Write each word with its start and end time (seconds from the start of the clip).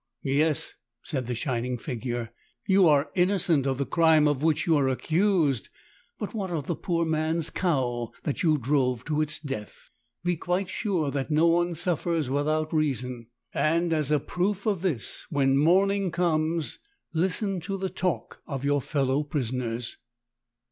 ''Yes," 0.25 0.71
said 1.03 1.27
the 1.27 1.35
shining 1.35 1.77
figure, 1.77 2.31
"you 2.65 2.87
are 2.87 3.11
innocent 3.13 3.67
of 3.67 3.77
the 3.77 3.85
crime 3.85 4.27
of 4.27 4.41
which 4.41 4.65
you 4.65 4.75
are 4.75 4.89
ac 4.89 4.99
cused: 5.03 5.69
but 6.17 6.33
what 6.33 6.49
of 6.49 6.65
the 6.65 6.75
poor 6.75 7.05
man's 7.05 7.51
cow 7.51 8.09
that 8.23 8.41
you 8.41 8.57
drove 8.57 9.05
to 9.05 9.21
its 9.21 9.39
death? 9.39 9.91
Be 10.23 10.35
quite 10.37 10.69
sure 10.69 11.11
that 11.11 11.29
no 11.29 11.45
one 11.45 11.75
suffers 11.75 12.31
without 12.31 12.73
reason. 12.73 13.27
And 13.53 13.93
as 13.93 14.09
a 14.09 14.19
proof 14.19 14.65
of 14.65 14.81
this, 14.81 15.27
when 15.29 15.55
morning 15.55 16.09
comes 16.09 16.79
listen 17.13 17.59
to 17.59 17.77
the 17.77 17.89
talk 17.91 18.41
of 18.47 18.65
your 18.65 18.81
fellow 18.81 19.21
prisoners." 19.21 19.97